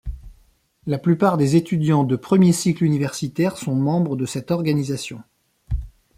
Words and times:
La 0.87 0.97
plupart 0.97 1.37
des 1.37 1.55
étudiants 1.55 2.03
de 2.03 2.15
premier 2.15 2.53
cycle 2.53 2.83
universitaire 2.85 3.55
sont 3.55 3.75
membres 3.75 4.15
de 4.15 4.25
cette 4.25 4.49
organisation. 4.49 5.21